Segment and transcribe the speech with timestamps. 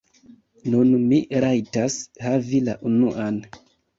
[0.75, 1.99] Nun mi rajtas
[2.29, 3.41] havi la unuan...